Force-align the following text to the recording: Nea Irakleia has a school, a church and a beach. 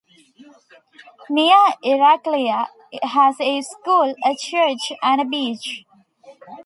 Nea 1.29 1.75
Irakleia 1.85 2.65
has 3.03 3.35
a 3.39 3.61
school, 3.61 4.15
a 4.25 4.35
church 4.35 4.93
and 5.03 5.21
a 5.21 5.25
beach. 5.25 5.85